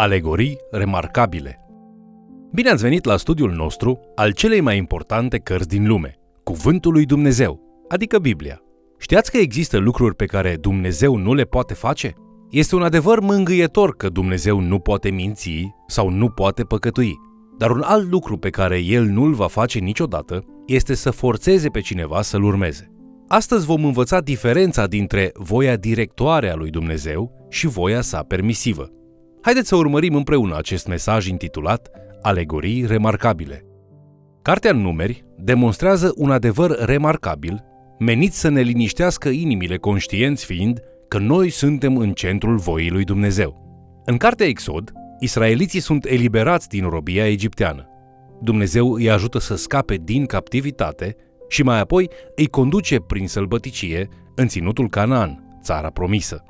[0.00, 1.60] Alegorii remarcabile
[2.52, 6.14] Bine ați venit la studiul nostru al celei mai importante cărți din lume,
[6.44, 8.60] Cuvântul lui Dumnezeu, adică Biblia.
[8.98, 12.14] Știați că există lucruri pe care Dumnezeu nu le poate face?
[12.50, 17.16] Este un adevăr mângâietor că Dumnezeu nu poate minți sau nu poate păcătui.
[17.56, 21.80] Dar un alt lucru pe care El nu-l va face niciodată este să forțeze pe
[21.80, 22.92] cineva să-l urmeze.
[23.28, 28.92] Astăzi vom învăța diferența dintre voia directoare a lui Dumnezeu și voia sa permisivă.
[29.40, 31.90] Haideți să urmărim împreună acest mesaj intitulat
[32.22, 33.64] Alegorii remarcabile.
[34.42, 37.64] Cartea în numeri demonstrează un adevăr remarcabil,
[37.98, 43.66] menit să ne liniștească inimile conștienți fiind că noi suntem în centrul voii lui Dumnezeu.
[44.04, 47.88] În cartea Exod, israeliții sunt eliberați din robia egipteană.
[48.40, 51.16] Dumnezeu îi ajută să scape din captivitate
[51.48, 56.44] și mai apoi îi conduce prin sălbăticie în ținutul Canaan, țara promisă.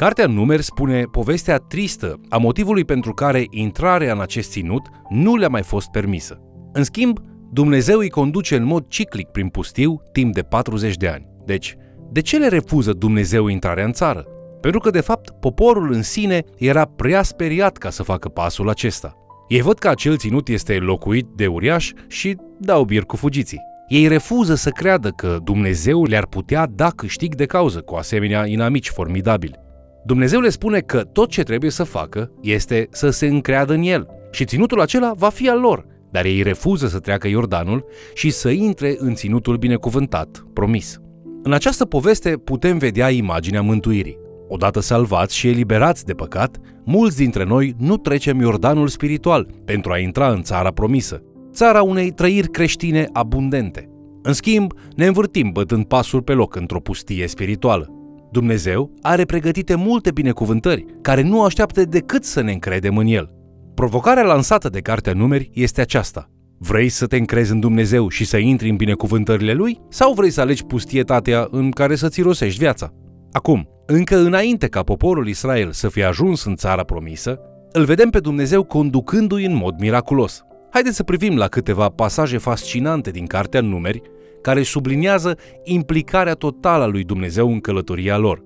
[0.00, 5.48] Cartea Numeri spune povestea tristă a motivului pentru care intrarea în acest ținut nu le-a
[5.48, 6.40] mai fost permisă.
[6.72, 7.18] În schimb,
[7.52, 11.26] Dumnezeu îi conduce în mod ciclic prin pustiu timp de 40 de ani.
[11.44, 11.76] Deci,
[12.12, 14.26] de ce le refuză Dumnezeu intrarea în țară?
[14.60, 19.14] Pentru că, de fapt, poporul în sine era prea speriat ca să facă pasul acesta.
[19.48, 23.60] Ei văd că acel ținut este locuit de uriaș și dau bir cu fugiții.
[23.88, 28.88] Ei refuză să creadă că Dumnezeu le-ar putea da câștig de cauză cu asemenea inamici
[28.88, 29.68] formidabili.
[30.04, 34.06] Dumnezeu le spune că tot ce trebuie să facă este să se încreadă în El
[34.30, 37.84] și ținutul acela va fi al lor, dar ei refuză să treacă Iordanul
[38.14, 40.98] și să intre în ținutul binecuvântat, promis.
[41.42, 44.18] În această poveste putem vedea imaginea mântuirii.
[44.48, 49.98] Odată salvați și eliberați de păcat, mulți dintre noi nu trecem Iordanul spiritual pentru a
[49.98, 53.88] intra în țara promisă, țara unei trăiri creștine abundente.
[54.22, 57.99] În schimb, ne învârtim bătând pasul pe loc într-o pustie spirituală.
[58.30, 63.30] Dumnezeu are pregătite multe binecuvântări, care nu așteaptă decât să ne încredem în El.
[63.74, 66.30] Provocarea lansată de Cartea Numeri este aceasta.
[66.58, 69.80] Vrei să te încrezi în Dumnezeu și să intri în binecuvântările Lui?
[69.88, 72.92] Sau vrei să alegi pustietatea în care să-ți rosești viața?
[73.32, 77.40] Acum, încă înainte ca poporul Israel să fie ajuns în țara promisă,
[77.72, 80.44] îl vedem pe Dumnezeu conducându-i în mod miraculos.
[80.70, 84.02] Haideți să privim la câteva pasaje fascinante din Cartea Numeri
[84.42, 88.42] care subliniază implicarea totală a lui Dumnezeu în călătoria lor.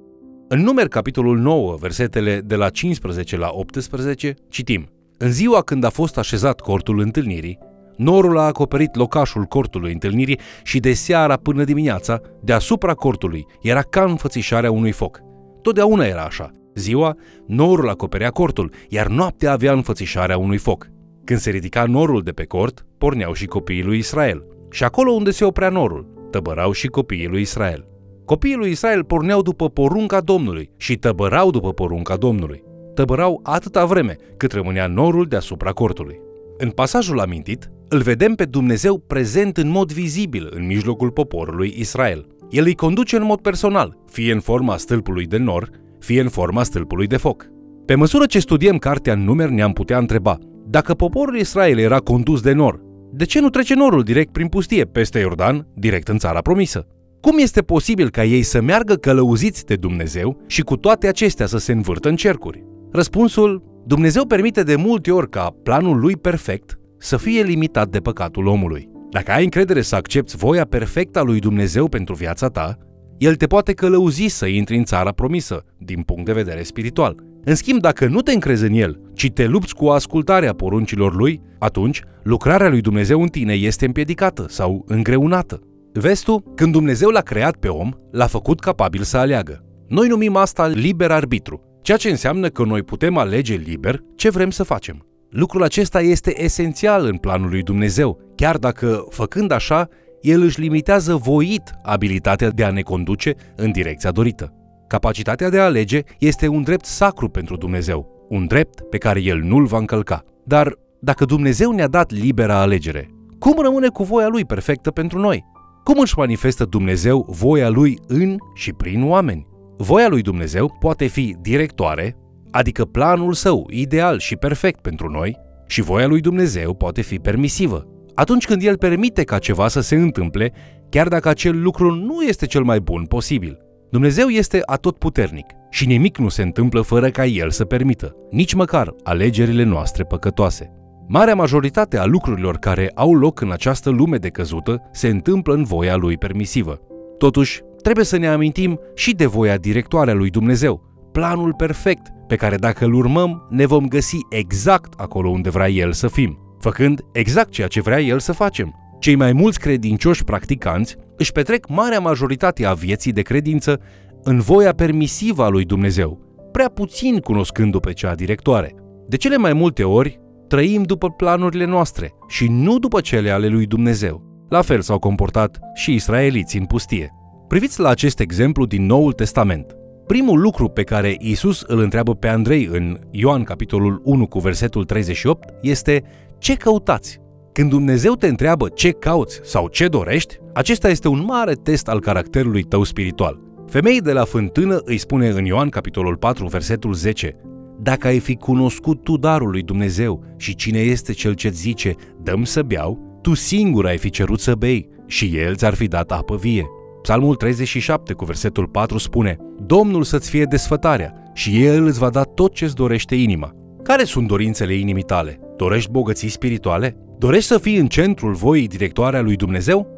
[0.48, 4.88] În numeri capitolul 9, versetele de la 15 la 18, citim
[5.18, 7.58] În ziua când a fost așezat cortul întâlnirii,
[7.96, 14.04] norul a acoperit locașul cortului întâlnirii și de seara până dimineața, deasupra cortului, era ca
[14.04, 15.20] înfățișarea unui foc.
[15.62, 16.50] Totdeauna era așa.
[16.74, 17.16] Ziua,
[17.46, 20.86] norul acoperea cortul, iar noaptea avea înfățișarea unui foc.
[21.24, 24.44] Când se ridica norul de pe cort, porneau și copiii lui Israel.
[24.74, 27.86] Și acolo unde se oprea norul, tăbărau și copiii lui Israel.
[28.24, 32.62] Copiii lui Israel porneau după porunca Domnului și tăbărau după porunca Domnului.
[32.94, 36.20] Tăbărau atâta vreme cât rămânea norul deasupra cortului.
[36.58, 42.26] În pasajul amintit, îl vedem pe Dumnezeu prezent în mod vizibil în mijlocul poporului Israel.
[42.50, 46.62] El îi conduce în mod personal, fie în forma stâlpului de nor, fie în forma
[46.62, 47.46] stâlpului de foc.
[47.86, 52.40] Pe măsură ce studiem cartea în numeri, ne-am putea întreba, dacă poporul Israel era condus
[52.40, 52.80] de nor,
[53.16, 56.86] de ce nu trece norul direct prin pustie, peste Iordan, direct în țara promisă?
[57.20, 61.58] Cum este posibil ca ei să meargă călăuziți de Dumnezeu și cu toate acestea să
[61.58, 62.64] se învârtă în cercuri?
[62.92, 68.46] Răspunsul, Dumnezeu permite de multe ori ca planul lui perfect să fie limitat de păcatul
[68.46, 68.88] omului.
[69.10, 72.78] Dacă ai încredere să accepti voia perfectă a lui Dumnezeu pentru viața ta,
[73.24, 77.16] El te poate călăuzi să intri în țara promisă, din punct de vedere spiritual.
[77.44, 81.40] În schimb, dacă nu te încrezi în El, ci te lupți cu ascultarea poruncilor Lui,
[81.58, 85.60] atunci lucrarea lui Dumnezeu în tine este împiedicată sau îngreunată.
[85.92, 89.64] Vezi tu, când Dumnezeu l-a creat pe om, l-a făcut capabil să aleagă.
[89.88, 94.50] Noi numim asta liber arbitru, ceea ce înseamnă că noi putem alege liber ce vrem
[94.50, 95.06] să facem.
[95.30, 99.88] Lucrul acesta este esențial în planul lui Dumnezeu, chiar dacă, făcând așa,
[100.24, 104.52] El își limitează voit abilitatea de a ne conduce în direcția dorită.
[104.86, 109.40] Capacitatea de a alege este un drept sacru pentru Dumnezeu, un drept pe care El
[109.40, 110.22] nu-l va încălca.
[110.44, 115.44] Dar dacă Dumnezeu ne-a dat libera alegere, cum rămâne cu voia Lui perfectă pentru noi?
[115.82, 119.46] Cum își manifestă Dumnezeu voia Lui în și prin oameni?
[119.76, 122.16] Voia lui Dumnezeu poate fi directoare,
[122.50, 125.36] adică planul său ideal și perfect pentru noi,
[125.66, 127.93] și voia lui Dumnezeu poate fi permisivă.
[128.14, 130.52] Atunci când El permite ca ceva să se întâmple,
[130.88, 133.58] chiar dacă acel lucru nu este cel mai bun posibil.
[133.90, 138.94] Dumnezeu este atotputernic și nimic nu se întâmplă fără ca El să permită, nici măcar
[139.02, 140.70] alegerile noastre păcătoase.
[141.08, 145.64] Marea majoritate a lucrurilor care au loc în această lume de căzută se întâmplă în
[145.64, 146.80] voia Lui permisivă.
[147.18, 150.82] Totuși, trebuie să ne amintim și de voia directoare a lui Dumnezeu,
[151.12, 155.92] planul perfect pe care dacă îl urmăm ne vom găsi exact acolo unde vrea El
[155.92, 158.74] să fim, făcând exact ceea ce vrea El să facem.
[158.98, 163.80] Cei mai mulți credincioși practicanți își petrec marea majoritate a vieții de credință
[164.22, 166.20] în voia permisivă a lui Dumnezeu,
[166.52, 168.74] prea puțin cunoscându-o pe cea directoare.
[169.08, 173.66] De cele mai multe ori, trăim după planurile noastre și nu după cele ale lui
[173.66, 174.46] Dumnezeu.
[174.48, 177.10] La fel s-au comportat și israeliții în pustie.
[177.48, 179.76] Priviți la acest exemplu din Noul Testament.
[180.06, 184.84] Primul lucru pe care Isus îl întreabă pe Andrei în Ioan capitolul 1 cu versetul
[184.84, 186.04] 38 este
[186.44, 187.20] ce căutați?
[187.52, 192.00] Când Dumnezeu te întreabă ce cauți sau ce dorești, acesta este un mare test al
[192.00, 193.40] caracterului tău spiritual.
[193.66, 197.36] Femeii de la fântână îi spune în Ioan capitolul 4 versetul 10
[197.80, 202.44] Dacă ai fi cunoscut tu darul lui Dumnezeu și cine este cel ce zice dăm
[202.44, 206.36] să beau, tu singur ai fi cerut să bei și el ți-ar fi dat apă
[206.36, 206.66] vie.
[207.02, 209.36] Psalmul 37 cu versetul 4 spune
[209.66, 213.54] Domnul să-ți fie desfătarea și El îți va da tot ce-ți dorește inima.
[213.84, 215.40] Care sunt dorințele inimii tale?
[215.56, 216.96] Dorești bogății spirituale?
[217.18, 219.88] Dorești să fii în centrul voii directoare a lui Dumnezeu?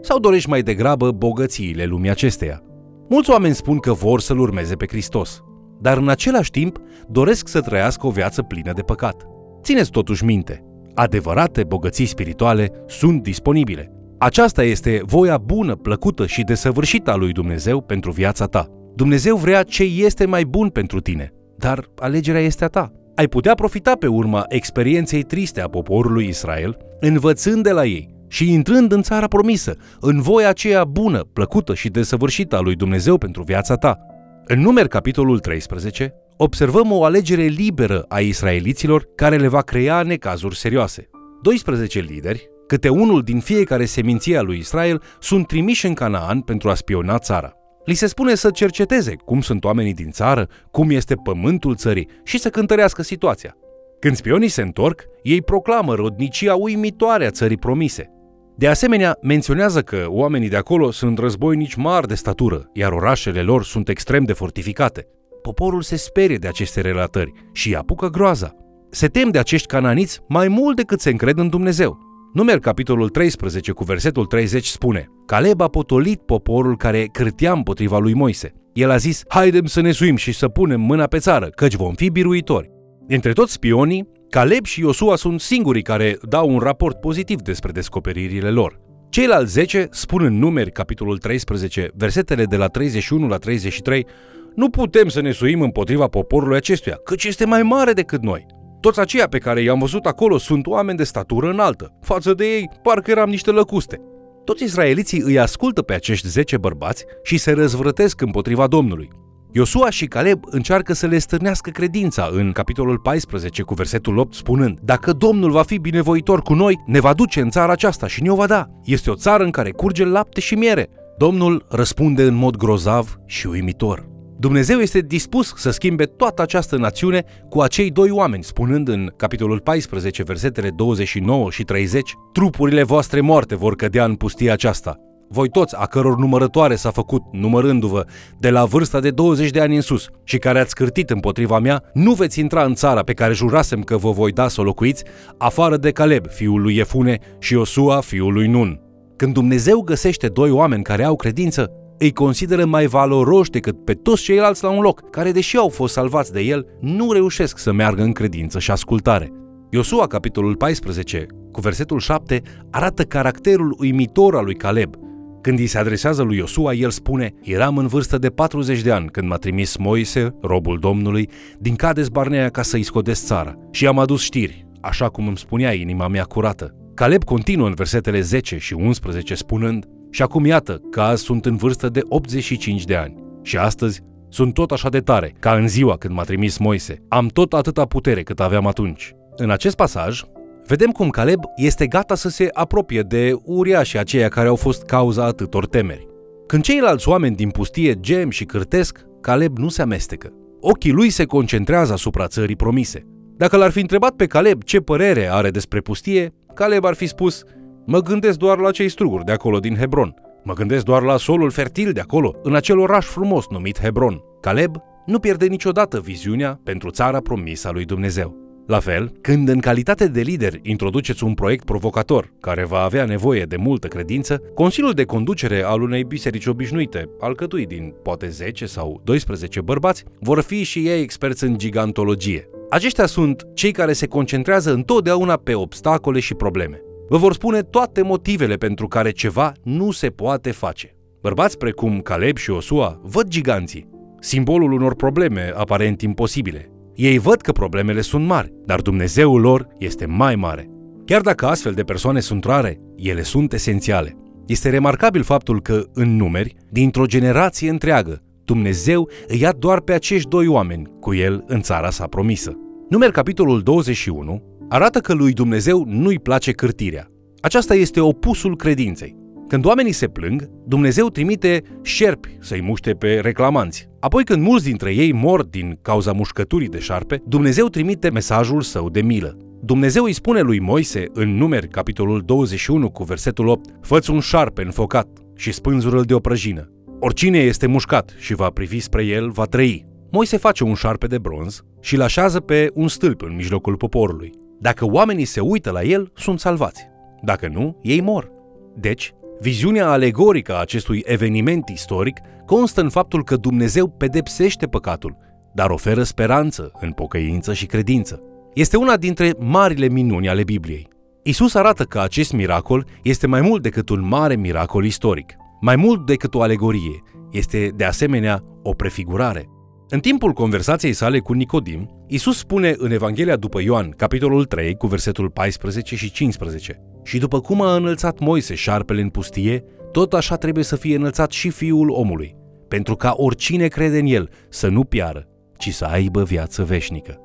[0.00, 2.62] Sau dorești mai degrabă bogățiile lumii acesteia?
[3.08, 5.42] Mulți oameni spun că vor să-L urmeze pe Hristos,
[5.80, 6.78] dar în același timp
[7.08, 9.26] doresc să trăiască o viață plină de păcat.
[9.62, 13.92] Țineți totuși minte, adevărate bogății spirituale sunt disponibile.
[14.18, 18.66] Aceasta este voia bună, plăcută și desăvârșită a lui Dumnezeu pentru viața ta.
[18.94, 22.92] Dumnezeu vrea ce este mai bun pentru tine, dar alegerea este a ta.
[23.22, 28.52] Ai putea profita pe urma experienței triste a poporului Israel, învățând de la ei și
[28.52, 33.42] intrând în țara promisă, în voia aceea bună, plăcută și desăvârșită a lui Dumnezeu pentru
[33.42, 33.98] viața ta.
[34.44, 40.56] În numeri capitolul 13, observăm o alegere liberă a israeliților care le va crea necazuri
[40.56, 41.08] serioase.
[41.42, 46.68] 12 lideri, câte unul din fiecare seminție a lui Israel, sunt trimiși în Canaan pentru
[46.68, 47.61] a spiona țara.
[47.84, 52.38] Li se spune să cerceteze cum sunt oamenii din țară, cum este pământul țării și
[52.38, 53.56] să cântărească situația.
[53.98, 58.10] Când spionii se întorc, ei proclamă rodnicia uimitoare a țării promise.
[58.56, 63.64] De asemenea, menționează că oamenii de acolo sunt războinici mari de statură, iar orașele lor
[63.64, 65.06] sunt extrem de fortificate.
[65.42, 68.56] Poporul se sperie de aceste relatări și apucă groaza.
[68.90, 71.98] Se tem de acești cananiți mai mult decât se încred în Dumnezeu.
[72.32, 78.14] Numer capitolul 13 cu versetul 30 spune Caleb a potolit poporul care cârtea împotriva lui
[78.14, 78.52] Moise.
[78.72, 81.94] El a zis, haidem să ne suim și să punem mâna pe țară, căci vom
[81.94, 82.70] fi biruitori.
[83.08, 88.50] Între toți spionii, Caleb și Iosua sunt singurii care dau un raport pozitiv despre descoperirile
[88.50, 88.80] lor.
[89.10, 94.06] Ceilalți 10 spun în numeri, capitolul 13, versetele de la 31 la 33,
[94.54, 98.46] nu putem să ne suim împotriva poporului acestuia, căci este mai mare decât noi.
[98.82, 101.98] Toți aceia pe care i-am văzut acolo sunt oameni de statură înaltă.
[102.00, 104.00] Față de ei, parcă eram niște lăcuste.
[104.44, 109.08] Toți israeliții îi ascultă pe acești 10 bărbați și se răzvrătesc împotriva Domnului.
[109.52, 114.78] Iosua și Caleb încearcă să le stârnească credința în capitolul 14 cu versetul 8 spunând
[114.80, 118.34] Dacă Domnul va fi binevoitor cu noi, ne va duce în țara aceasta și ne-o
[118.34, 118.66] va da.
[118.84, 120.88] Este o țară în care curge lapte și miere.
[121.18, 124.11] Domnul răspunde în mod grozav și uimitor.
[124.42, 129.60] Dumnezeu este dispus să schimbe toată această națiune cu acei doi oameni, spunând în capitolul
[129.60, 134.96] 14, versetele 29 și 30, Trupurile voastre moarte vor cădea în pustia aceasta.
[135.28, 138.04] Voi toți, a căror numărătoare s-a făcut, numărându-vă,
[138.38, 141.82] de la vârsta de 20 de ani în sus și care ați cârtit împotriva mea,
[141.92, 145.04] nu veți intra în țara pe care jurasem că vă voi da să o locuiți,
[145.38, 148.80] afară de Caleb, fiul lui Efune, și Osua, fiul lui Nun.
[149.16, 151.70] Când Dumnezeu găsește doi oameni care au credință,
[152.02, 155.92] îi consideră mai valoroși decât pe toți ceilalți la un loc, care, deși au fost
[155.92, 159.32] salvați de el, nu reușesc să meargă în credință și ascultare.
[159.70, 164.94] Iosua, capitolul 14, cu versetul 7, arată caracterul uimitor al lui Caleb.
[165.40, 169.08] Când îi se adresează lui Iosua, el spune, Eram în vârstă de 40 de ani
[169.08, 171.28] când m-a trimis Moise, robul Domnului,
[171.58, 175.72] din Cades Barnea ca să-i scodesc țara și am adus știri, așa cum îmi spunea
[175.72, 176.74] inima mea curată.
[176.94, 181.56] Caleb continuă în versetele 10 și 11 spunând, și acum iată că azi sunt în
[181.56, 183.14] vârstă de 85 de ani.
[183.42, 187.02] Și astăzi sunt tot așa de tare ca în ziua când m-a trimis Moise.
[187.08, 189.14] Am tot atâta putere cât aveam atunci.
[189.36, 190.22] În acest pasaj,
[190.66, 195.24] vedem cum Caleb este gata să se apropie de uriașii aceia care au fost cauza
[195.24, 196.08] atâtor temeri.
[196.46, 200.32] Când ceilalți oameni din pustie gem și cârtesc, Caleb nu se amestecă.
[200.60, 203.06] Ochii lui se concentrează asupra țării promise.
[203.36, 207.42] Dacă l-ar fi întrebat pe Caleb ce părere are despre pustie, Caleb ar fi spus–
[207.86, 210.14] Mă gândesc doar la cei struguri de acolo din Hebron.
[210.44, 214.20] Mă gândesc doar la solul fertil de acolo, în acel oraș frumos numit Hebron.
[214.40, 218.40] Caleb nu pierde niciodată viziunea pentru țara promisă a lui Dumnezeu.
[218.66, 223.44] La fel, când în calitate de lider introduceți un proiect provocator care va avea nevoie
[223.44, 229.00] de multă credință, Consiliul de conducere al unei biserici obișnuite, alcătuit din poate 10 sau
[229.04, 232.48] 12 bărbați, vor fi și ei experți în gigantologie.
[232.70, 236.80] Aceștia sunt cei care se concentrează întotdeauna pe obstacole și probleme.
[237.08, 240.96] Vă vor spune toate motivele pentru care ceva nu se poate face.
[241.22, 243.88] Bărbați precum Caleb și Osua văd giganții,
[244.20, 246.72] simbolul unor probleme aparent imposibile.
[246.94, 250.70] Ei văd că problemele sunt mari, dar Dumnezeul lor este mai mare.
[251.04, 254.16] Chiar dacă astfel de persoane sunt rare, ele sunt esențiale.
[254.46, 260.28] Este remarcabil faptul că, în numeri, dintr-o generație întreagă, Dumnezeu îi ia doar pe acești
[260.28, 262.56] doi oameni cu el în țara sa promisă.
[262.88, 264.42] Numeri capitolul 21
[264.72, 267.10] arată că lui Dumnezeu nu-i place cârtirea.
[267.40, 269.16] Aceasta este opusul credinței.
[269.48, 273.88] Când oamenii se plâng, Dumnezeu trimite șerpi să-i muște pe reclamanți.
[274.00, 278.90] Apoi când mulți dintre ei mor din cauza mușcăturii de șarpe, Dumnezeu trimite mesajul său
[278.90, 279.36] de milă.
[279.62, 284.62] Dumnezeu îi spune lui Moise în numeri capitolul 21 cu versetul 8 Făți un șarpe
[284.62, 286.70] înfocat și spânzură-l de o prăjină.
[287.00, 289.86] Oricine este mușcat și va privi spre el, va trăi.
[290.10, 294.40] Moise face un șarpe de bronz și îl așează pe un stâlp în mijlocul poporului.
[294.62, 296.90] Dacă oamenii se uită la el, sunt salvați.
[297.22, 298.30] Dacă nu, ei mor.
[298.76, 305.16] Deci, viziunea alegorică a acestui eveniment istoric constă în faptul că Dumnezeu pedepsește păcatul,
[305.54, 308.22] dar oferă speranță în pocăință și credință.
[308.54, 310.88] Este una dintre marile minuni ale Bibliei.
[311.22, 316.06] Isus arată că acest miracol este mai mult decât un mare miracol istoric, mai mult
[316.06, 319.48] decât o alegorie, este de asemenea o prefigurare.
[319.92, 324.86] În timpul conversației sale cu Nicodim, Isus spune în Evanghelia după Ioan, capitolul 3, cu
[324.86, 330.36] versetul 14 și 15, Și după cum a înălțat Moise șarpele în pustie, tot așa
[330.36, 332.36] trebuie să fie înălțat și fiul omului,
[332.68, 337.18] pentru ca oricine crede în el să nu piară, ci să aibă viață veșnică.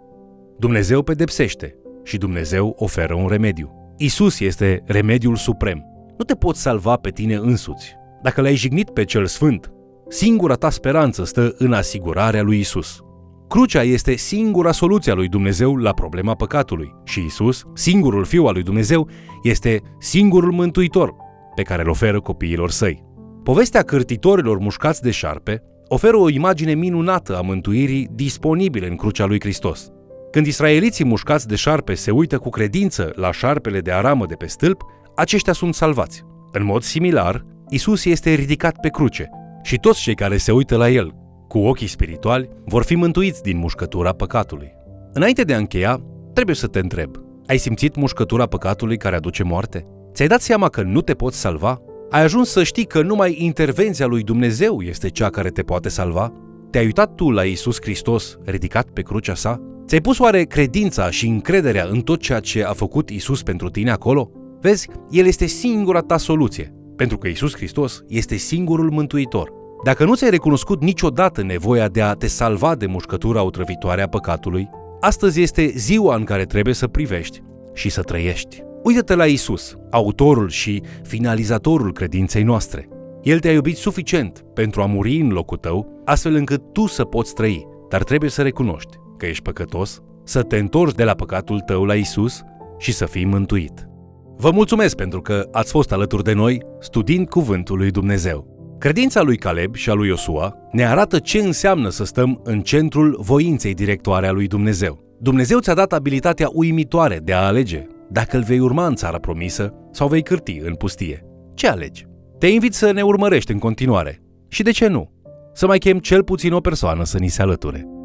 [0.59, 3.93] Dumnezeu pedepsește și Dumnezeu oferă un remediu.
[3.97, 5.83] Isus este remediul suprem.
[6.17, 7.95] Nu te poți salva pe tine însuți.
[8.21, 9.71] Dacă l-ai jignit pe cel sfânt,
[10.09, 13.01] singura ta speranță stă în asigurarea lui Isus.
[13.47, 18.53] Crucea este singura soluție a lui Dumnezeu la problema păcatului și Isus, singurul Fiu al
[18.53, 19.09] lui Dumnezeu,
[19.43, 21.13] este singurul mântuitor
[21.55, 23.03] pe care îl oferă copiilor săi.
[23.43, 29.39] Povestea cârtitorilor mușcați de șarpe oferă o imagine minunată a mântuirii disponibile în crucea lui
[29.39, 29.89] Hristos.
[30.31, 34.45] Când israeliții mușcați de șarpe se uită cu credință la șarpele de aramă de pe
[34.45, 34.81] stâlp,
[35.15, 36.23] aceștia sunt salvați.
[36.51, 39.29] În mod similar, Isus este ridicat pe cruce
[39.67, 41.13] și toți cei care se uită la el
[41.47, 44.71] cu ochii spirituali vor fi mântuiți din mușcătura păcatului.
[45.13, 46.01] Înainte de a încheia,
[46.33, 47.15] trebuie să te întreb.
[47.47, 49.85] Ai simțit mușcătura păcatului care aduce moarte?
[50.13, 51.81] Ți-ai dat seama că nu te poți salva?
[52.09, 56.33] Ai ajuns să știi că numai intervenția lui Dumnezeu este cea care te poate salva?
[56.71, 59.61] Te-ai uitat tu la Isus Hristos ridicat pe crucea sa?
[59.85, 63.91] Ți-ai pus oare credința și încrederea în tot ceea ce a făcut Isus pentru tine
[63.91, 64.31] acolo?
[64.61, 69.56] Vezi, El este singura ta soluție, pentru că Isus Hristos este singurul mântuitor.
[69.83, 74.69] Dacă nu ți-ai recunoscut niciodată nevoia de a te salva de mușcătura otrăvitoare a păcatului,
[74.99, 77.41] astăzi este ziua în care trebuie să privești
[77.73, 78.63] și să trăiești.
[78.83, 82.87] Uită-te la Isus, autorul și finalizatorul credinței noastre.
[83.21, 87.33] El te-a iubit suficient pentru a muri în locul tău, astfel încât tu să poți
[87.33, 91.83] trăi, dar trebuie să recunoști că ești păcătos, să te întorci de la păcatul tău
[91.83, 92.41] la Isus
[92.77, 93.87] și să fii mântuit.
[94.35, 98.56] Vă mulțumesc pentru că ați fost alături de noi studiind Cuvântul lui Dumnezeu.
[98.79, 103.17] Credința lui Caleb și a lui Iosua ne arată ce înseamnă să stăm în centrul
[103.21, 105.17] voinței directoare a lui Dumnezeu.
[105.19, 109.73] Dumnezeu ți-a dat abilitatea uimitoare de a alege dacă îl vei urma în țara promisă
[109.91, 111.25] sau vei cârti în pustie.
[111.53, 112.07] Ce alegi?
[112.39, 114.21] Te invit să ne urmărești în continuare.
[114.47, 115.11] Și de ce nu?
[115.53, 117.96] Să mai chem cel puțin o persoană să ni se alăture.